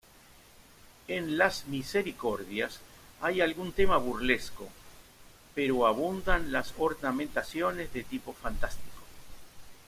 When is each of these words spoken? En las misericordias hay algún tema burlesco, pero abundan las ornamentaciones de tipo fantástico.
En 1.07 1.37
las 1.37 1.67
misericordias 1.67 2.79
hay 3.21 3.39
algún 3.39 3.71
tema 3.71 3.97
burlesco, 3.97 4.67
pero 5.53 5.85
abundan 5.85 6.51
las 6.51 6.73
ornamentaciones 6.79 7.93
de 7.93 8.01
tipo 8.01 8.33
fantástico. 8.33 9.03